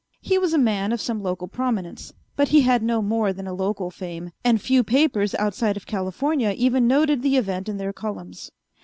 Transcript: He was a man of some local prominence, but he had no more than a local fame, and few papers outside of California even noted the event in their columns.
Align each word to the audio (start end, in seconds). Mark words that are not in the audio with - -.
He 0.21 0.39
was 0.39 0.51
a 0.51 0.57
man 0.57 0.91
of 0.91 0.99
some 0.99 1.21
local 1.21 1.47
prominence, 1.47 2.11
but 2.35 2.47
he 2.47 2.61
had 2.61 2.81
no 2.81 3.03
more 3.03 3.31
than 3.31 3.45
a 3.45 3.53
local 3.53 3.91
fame, 3.91 4.31
and 4.43 4.59
few 4.59 4.83
papers 4.83 5.35
outside 5.35 5.77
of 5.77 5.85
California 5.85 6.55
even 6.57 6.87
noted 6.87 7.21
the 7.21 7.37
event 7.37 7.69
in 7.69 7.77
their 7.77 7.93
columns. 7.93 8.49